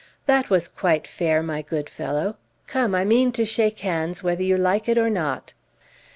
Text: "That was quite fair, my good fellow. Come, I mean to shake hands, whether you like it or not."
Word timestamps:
"That 0.25 0.49
was 0.49 0.67
quite 0.67 1.05
fair, 1.05 1.43
my 1.43 1.61
good 1.61 1.87
fellow. 1.87 2.35
Come, 2.65 2.95
I 2.95 3.05
mean 3.05 3.31
to 3.33 3.45
shake 3.45 3.81
hands, 3.81 4.23
whether 4.23 4.41
you 4.41 4.57
like 4.57 4.89
it 4.89 4.97
or 4.97 5.11
not." 5.11 5.53